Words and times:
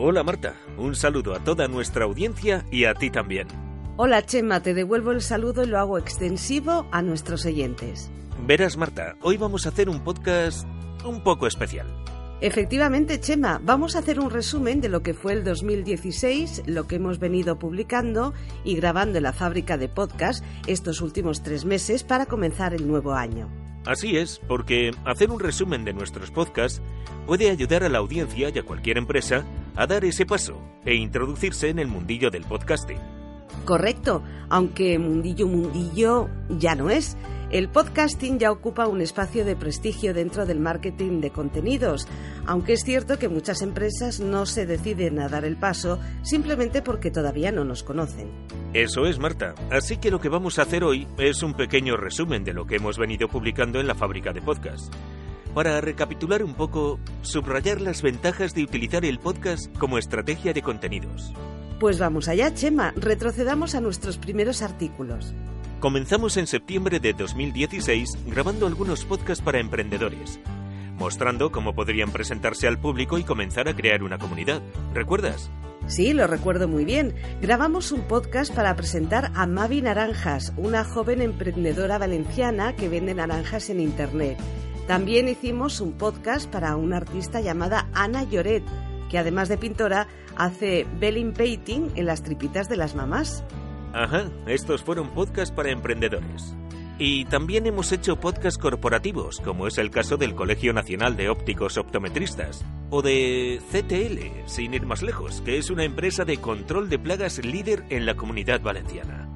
Hola 0.00 0.22
Marta, 0.22 0.54
un 0.76 0.94
saludo 0.94 1.34
a 1.34 1.40
toda 1.40 1.66
nuestra 1.66 2.04
audiencia 2.04 2.64
y 2.70 2.84
a 2.84 2.94
ti 2.94 3.10
también. 3.10 3.48
Hola 3.96 4.24
Chema, 4.24 4.62
te 4.62 4.72
devuelvo 4.72 5.10
el 5.10 5.20
saludo 5.20 5.64
y 5.64 5.66
lo 5.66 5.76
hago 5.76 5.98
extensivo 5.98 6.86
a 6.92 7.02
nuestros 7.02 7.44
oyentes. 7.46 8.08
Verás 8.46 8.76
Marta, 8.76 9.16
hoy 9.22 9.38
vamos 9.38 9.66
a 9.66 9.70
hacer 9.70 9.88
un 9.88 10.04
podcast 10.04 10.68
un 11.04 11.24
poco 11.24 11.48
especial. 11.48 11.88
Efectivamente, 12.40 13.18
Chema, 13.18 13.60
vamos 13.60 13.96
a 13.96 13.98
hacer 13.98 14.20
un 14.20 14.30
resumen 14.30 14.80
de 14.80 14.88
lo 14.88 15.02
que 15.02 15.14
fue 15.14 15.32
el 15.32 15.42
2016, 15.42 16.62
lo 16.66 16.86
que 16.86 16.94
hemos 16.94 17.18
venido 17.18 17.58
publicando 17.58 18.34
y 18.62 18.76
grabando 18.76 19.18
en 19.18 19.24
la 19.24 19.32
fábrica 19.32 19.78
de 19.78 19.88
podcast 19.88 20.44
estos 20.68 21.00
últimos 21.00 21.42
tres 21.42 21.64
meses 21.64 22.04
para 22.04 22.26
comenzar 22.26 22.72
el 22.72 22.86
nuevo 22.86 23.14
año. 23.14 23.48
Así 23.84 24.16
es, 24.16 24.40
porque 24.46 24.92
hacer 25.04 25.30
un 25.30 25.40
resumen 25.40 25.84
de 25.84 25.92
nuestros 25.92 26.30
podcasts 26.30 26.82
puede 27.26 27.50
ayudar 27.50 27.82
a 27.82 27.88
la 27.88 27.98
audiencia 27.98 28.50
y 28.54 28.58
a 28.58 28.62
cualquier 28.62 28.98
empresa 28.98 29.44
a 29.78 29.86
dar 29.86 30.04
ese 30.04 30.26
paso 30.26 30.60
e 30.84 30.96
introducirse 30.96 31.68
en 31.68 31.78
el 31.78 31.86
mundillo 31.86 32.30
del 32.30 32.42
podcasting. 32.42 32.98
Correcto, 33.64 34.24
aunque 34.48 34.98
mundillo 34.98 35.46
mundillo 35.46 36.28
ya 36.48 36.74
no 36.74 36.90
es. 36.90 37.16
El 37.52 37.68
podcasting 37.68 38.40
ya 38.40 38.50
ocupa 38.50 38.88
un 38.88 39.00
espacio 39.00 39.44
de 39.44 39.54
prestigio 39.54 40.12
dentro 40.12 40.46
del 40.46 40.58
marketing 40.58 41.20
de 41.20 41.30
contenidos, 41.30 42.08
aunque 42.44 42.72
es 42.72 42.82
cierto 42.82 43.20
que 43.20 43.28
muchas 43.28 43.62
empresas 43.62 44.18
no 44.18 44.46
se 44.46 44.66
deciden 44.66 45.20
a 45.20 45.28
dar 45.28 45.44
el 45.44 45.56
paso 45.56 46.00
simplemente 46.22 46.82
porque 46.82 47.12
todavía 47.12 47.52
no 47.52 47.64
nos 47.64 47.84
conocen. 47.84 48.30
Eso 48.74 49.06
es, 49.06 49.20
Marta. 49.20 49.54
Así 49.70 49.96
que 49.96 50.10
lo 50.10 50.20
que 50.20 50.28
vamos 50.28 50.58
a 50.58 50.62
hacer 50.62 50.82
hoy 50.82 51.06
es 51.18 51.42
un 51.44 51.54
pequeño 51.54 51.96
resumen 51.96 52.42
de 52.42 52.52
lo 52.52 52.66
que 52.66 52.76
hemos 52.76 52.98
venido 52.98 53.28
publicando 53.28 53.78
en 53.78 53.86
la 53.86 53.94
fábrica 53.94 54.32
de 54.32 54.42
podcast. 54.42 54.92
Para 55.54 55.80
recapitular 55.80 56.44
un 56.44 56.54
poco, 56.54 57.00
subrayar 57.22 57.80
las 57.80 58.02
ventajas 58.02 58.54
de 58.54 58.62
utilizar 58.62 59.04
el 59.04 59.18
podcast 59.18 59.76
como 59.78 59.98
estrategia 59.98 60.52
de 60.52 60.62
contenidos. 60.62 61.32
Pues 61.80 61.98
vamos 61.98 62.28
allá, 62.28 62.52
Chema, 62.54 62.92
retrocedamos 62.96 63.74
a 63.74 63.80
nuestros 63.80 64.18
primeros 64.18 64.62
artículos. 64.62 65.34
Comenzamos 65.80 66.36
en 66.36 66.48
septiembre 66.48 66.98
de 66.98 67.12
2016 67.12 68.18
grabando 68.26 68.66
algunos 68.66 69.04
podcasts 69.04 69.44
para 69.44 69.60
emprendedores, 69.60 70.40
mostrando 70.98 71.52
cómo 71.52 71.74
podrían 71.74 72.10
presentarse 72.10 72.66
al 72.66 72.80
público 72.80 73.16
y 73.16 73.22
comenzar 73.22 73.68
a 73.68 73.76
crear 73.76 74.02
una 74.02 74.18
comunidad. 74.18 74.60
¿Recuerdas? 74.92 75.50
Sí, 75.86 76.12
lo 76.12 76.26
recuerdo 76.26 76.68
muy 76.68 76.84
bien. 76.84 77.14
Grabamos 77.40 77.92
un 77.92 78.02
podcast 78.02 78.54
para 78.54 78.76
presentar 78.76 79.30
a 79.34 79.46
Mavi 79.46 79.80
Naranjas, 79.80 80.52
una 80.56 80.84
joven 80.84 81.22
emprendedora 81.22 81.96
valenciana 81.96 82.74
que 82.74 82.88
vende 82.88 83.14
naranjas 83.14 83.70
en 83.70 83.80
Internet. 83.80 84.36
También 84.88 85.28
hicimos 85.28 85.82
un 85.82 85.92
podcast 85.92 86.50
para 86.50 86.74
una 86.76 86.96
artista 86.96 87.42
llamada 87.42 87.90
Ana 87.92 88.22
Lloret, 88.22 88.64
que 89.10 89.18
además 89.18 89.50
de 89.50 89.58
pintora 89.58 90.08
hace 90.34 90.86
belling 90.98 91.34
painting 91.34 91.90
en 91.94 92.06
las 92.06 92.22
tripitas 92.22 92.70
de 92.70 92.78
las 92.78 92.94
mamás. 92.94 93.44
Ajá, 93.92 94.30
estos 94.46 94.82
fueron 94.82 95.10
podcasts 95.10 95.54
para 95.54 95.72
emprendedores. 95.72 96.56
Y 96.98 97.26
también 97.26 97.66
hemos 97.66 97.92
hecho 97.92 98.18
podcasts 98.18 98.58
corporativos, 98.58 99.40
como 99.40 99.66
es 99.66 99.76
el 99.76 99.90
caso 99.90 100.16
del 100.16 100.34
Colegio 100.34 100.72
Nacional 100.72 101.18
de 101.18 101.28
Ópticos 101.28 101.76
Optometristas, 101.76 102.64
o 102.88 103.02
de 103.02 103.60
CTL, 103.70 104.48
sin 104.48 104.72
ir 104.72 104.86
más 104.86 105.02
lejos, 105.02 105.42
que 105.42 105.58
es 105.58 105.68
una 105.68 105.84
empresa 105.84 106.24
de 106.24 106.38
control 106.38 106.88
de 106.88 106.98
plagas 106.98 107.44
líder 107.44 107.84
en 107.90 108.06
la 108.06 108.14
comunidad 108.14 108.62
valenciana. 108.62 109.27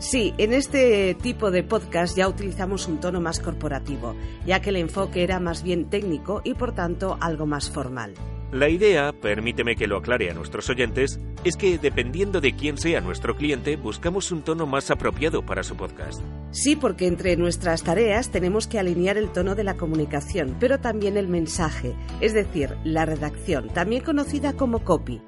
Sí, 0.00 0.32
en 0.38 0.54
este 0.54 1.14
tipo 1.14 1.50
de 1.50 1.62
podcast 1.62 2.16
ya 2.16 2.26
utilizamos 2.26 2.88
un 2.88 3.00
tono 3.00 3.20
más 3.20 3.38
corporativo, 3.38 4.16
ya 4.46 4.60
que 4.62 4.70
el 4.70 4.76
enfoque 4.76 5.22
era 5.22 5.40
más 5.40 5.62
bien 5.62 5.90
técnico 5.90 6.40
y 6.42 6.54
por 6.54 6.74
tanto 6.74 7.18
algo 7.20 7.44
más 7.44 7.70
formal. 7.70 8.14
La 8.50 8.70
idea, 8.70 9.12
permíteme 9.12 9.76
que 9.76 9.86
lo 9.86 9.98
aclare 9.98 10.30
a 10.30 10.34
nuestros 10.34 10.70
oyentes, 10.70 11.20
es 11.44 11.56
que 11.58 11.76
dependiendo 11.76 12.40
de 12.40 12.56
quién 12.56 12.78
sea 12.78 13.02
nuestro 13.02 13.36
cliente, 13.36 13.76
buscamos 13.76 14.32
un 14.32 14.40
tono 14.40 14.66
más 14.66 14.90
apropiado 14.90 15.44
para 15.44 15.62
su 15.62 15.76
podcast. 15.76 16.22
Sí, 16.50 16.76
porque 16.76 17.06
entre 17.06 17.36
nuestras 17.36 17.82
tareas 17.82 18.30
tenemos 18.30 18.66
que 18.66 18.78
alinear 18.78 19.18
el 19.18 19.30
tono 19.30 19.54
de 19.54 19.64
la 19.64 19.76
comunicación, 19.76 20.56
pero 20.58 20.80
también 20.80 21.18
el 21.18 21.28
mensaje, 21.28 21.94
es 22.22 22.32
decir, 22.32 22.74
la 22.84 23.04
redacción, 23.04 23.68
también 23.68 24.02
conocida 24.02 24.54
como 24.54 24.82
copy. 24.82 25.20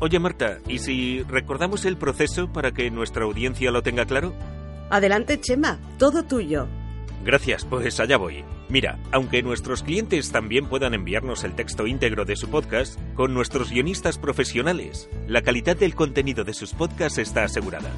Oye 0.00 0.20
Marta, 0.20 0.58
¿y 0.68 0.78
si 0.78 1.22
recordamos 1.24 1.84
el 1.84 1.96
proceso 1.96 2.52
para 2.52 2.72
que 2.72 2.90
nuestra 2.90 3.24
audiencia 3.24 3.72
lo 3.72 3.82
tenga 3.82 4.06
claro? 4.06 4.32
Adelante, 4.90 5.40
Chema, 5.40 5.78
todo 5.98 6.22
tuyo. 6.22 6.68
Gracias, 7.24 7.64
pues 7.64 7.98
allá 7.98 8.16
voy. 8.16 8.44
Mira, 8.68 8.98
aunque 9.10 9.42
nuestros 9.42 9.82
clientes 9.82 10.30
también 10.30 10.66
puedan 10.66 10.94
enviarnos 10.94 11.42
el 11.42 11.54
texto 11.54 11.86
íntegro 11.86 12.24
de 12.24 12.36
su 12.36 12.48
podcast, 12.48 12.98
con 13.14 13.34
nuestros 13.34 13.70
guionistas 13.70 14.18
profesionales, 14.18 15.10
la 15.26 15.42
calidad 15.42 15.76
del 15.76 15.96
contenido 15.96 16.44
de 16.44 16.54
sus 16.54 16.74
podcasts 16.74 17.18
está 17.18 17.42
asegurada. 17.44 17.90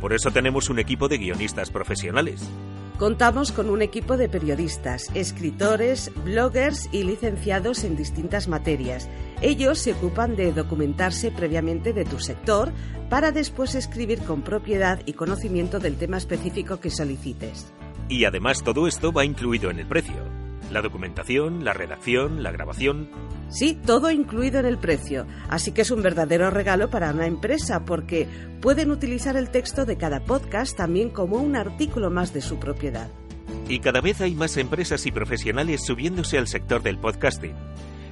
Por 0.00 0.12
eso 0.12 0.32
tenemos 0.32 0.70
un 0.70 0.80
equipo 0.80 1.08
de 1.08 1.18
guionistas 1.18 1.70
profesionales. 1.70 2.48
Contamos 2.98 3.52
con 3.52 3.70
un 3.70 3.80
equipo 3.80 4.16
de 4.16 4.28
periodistas, 4.28 5.08
escritores, 5.14 6.10
bloggers 6.24 6.88
y 6.90 7.04
licenciados 7.04 7.84
en 7.84 7.94
distintas 7.94 8.48
materias. 8.48 9.08
Ellos 9.40 9.78
se 9.78 9.92
ocupan 9.92 10.34
de 10.34 10.52
documentarse 10.52 11.30
previamente 11.30 11.92
de 11.92 12.04
tu 12.04 12.18
sector 12.18 12.72
para 13.08 13.30
después 13.30 13.76
escribir 13.76 14.18
con 14.24 14.42
propiedad 14.42 15.00
y 15.06 15.12
conocimiento 15.12 15.78
del 15.78 15.96
tema 15.96 16.16
específico 16.16 16.80
que 16.80 16.90
solicites. 16.90 17.72
Y 18.08 18.24
además 18.24 18.64
todo 18.64 18.88
esto 18.88 19.12
va 19.12 19.24
incluido 19.24 19.70
en 19.70 19.78
el 19.78 19.86
precio. 19.86 20.37
La 20.70 20.82
documentación, 20.82 21.64
la 21.64 21.72
redacción, 21.72 22.42
la 22.42 22.50
grabación. 22.50 23.08
Sí, 23.48 23.74
todo 23.74 24.10
incluido 24.10 24.60
en 24.60 24.66
el 24.66 24.78
precio. 24.78 25.26
Así 25.48 25.72
que 25.72 25.82
es 25.82 25.90
un 25.90 26.02
verdadero 26.02 26.50
regalo 26.50 26.90
para 26.90 27.10
una 27.12 27.26
empresa 27.26 27.84
porque 27.84 28.28
pueden 28.60 28.90
utilizar 28.90 29.36
el 29.36 29.48
texto 29.48 29.86
de 29.86 29.96
cada 29.96 30.20
podcast 30.20 30.76
también 30.76 31.08
como 31.08 31.38
un 31.38 31.56
artículo 31.56 32.10
más 32.10 32.34
de 32.34 32.42
su 32.42 32.58
propiedad. 32.58 33.08
Y 33.68 33.80
cada 33.80 34.00
vez 34.00 34.20
hay 34.20 34.34
más 34.34 34.56
empresas 34.58 35.06
y 35.06 35.12
profesionales 35.12 35.84
subiéndose 35.86 36.36
al 36.36 36.48
sector 36.48 36.82
del 36.82 36.98
podcasting, 36.98 37.54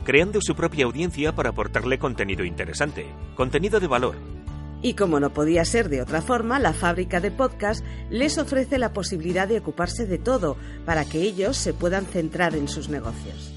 creando 0.05 0.41
su 0.41 0.55
propia 0.55 0.87
audiencia 0.87 1.35
para 1.35 1.51
aportarle 1.51 1.99
contenido 1.99 2.45
interesante, 2.45 3.07
contenido 3.35 3.81
de 3.81 3.87
valor, 3.87 4.17
y 4.83 4.95
como 4.95 5.21
no 5.21 5.31
podía 5.31 5.65
ser 5.65 5.89
de 5.89 6.03
otra 6.03 6.23
forma, 6.23 6.59
la 6.59 6.73
fábrica 6.73 7.21
de 7.21 7.31
podcast 7.31 7.85
les 8.11 8.39
ofrece 8.39 8.79
la 8.79 8.93
posibilidad 8.93 9.49
de 9.49 9.59
ocuparse 9.59 10.07
de 10.07 10.19
todo 10.19 10.57
para 10.85 11.05
que 11.05 11.23
ellos 11.23 11.57
se 11.57 11.75
puedan 11.75 12.07
centrar 12.07 12.55
en 12.55 12.69
sus 12.69 12.89
negocios. 12.89 13.53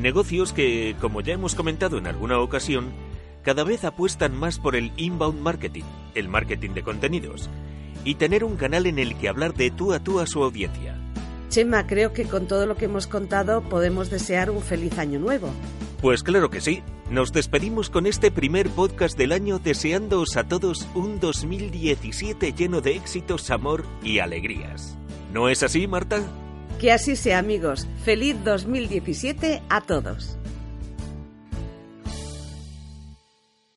Negocios 0.00 0.52
que, 0.52 0.96
como 1.00 1.20
ya 1.20 1.34
hemos 1.34 1.54
comentado 1.54 1.98
en 1.98 2.06
alguna 2.06 2.38
ocasión, 2.38 2.92
cada 3.42 3.64
vez 3.64 3.84
apuestan 3.84 4.36
más 4.36 4.58
por 4.58 4.76
el 4.76 4.92
inbound 4.96 5.40
marketing, 5.40 5.84
el 6.14 6.28
marketing 6.28 6.70
de 6.70 6.82
contenidos, 6.82 7.48
y 8.04 8.16
tener 8.16 8.44
un 8.44 8.56
canal 8.56 8.86
en 8.86 8.98
el 8.98 9.16
que 9.16 9.28
hablar 9.28 9.54
de 9.54 9.70
tú 9.70 9.92
a 9.92 10.00
tú 10.00 10.20
a 10.20 10.26
su 10.26 10.42
audiencia. 10.42 11.00
Chema, 11.48 11.86
creo 11.86 12.12
que 12.12 12.24
con 12.24 12.46
todo 12.46 12.66
lo 12.66 12.76
que 12.76 12.86
hemos 12.86 13.06
contado 13.06 13.62
podemos 13.62 14.10
desear 14.10 14.50
un 14.50 14.62
feliz 14.62 14.98
año 14.98 15.18
nuevo. 15.18 15.50
Pues 16.00 16.22
claro 16.22 16.50
que 16.50 16.60
sí. 16.60 16.82
Nos 17.10 17.32
despedimos 17.32 17.88
con 17.88 18.06
este 18.06 18.30
primer 18.30 18.68
podcast 18.68 19.16
del 19.16 19.32
año 19.32 19.58
deseándoos 19.58 20.36
a 20.36 20.44
todos 20.44 20.88
un 20.94 21.20
2017 21.20 22.52
lleno 22.52 22.80
de 22.80 22.96
éxitos, 22.96 23.50
amor 23.50 23.84
y 24.02 24.18
alegrías. 24.18 24.96
¿No 25.32 25.48
es 25.48 25.62
así, 25.62 25.86
Marta? 25.86 26.22
Que 26.80 26.92
así 26.92 27.16
sea, 27.16 27.38
amigos. 27.38 27.86
Feliz 28.04 28.36
2017 28.44 29.62
a 29.68 29.80
todos. 29.80 30.35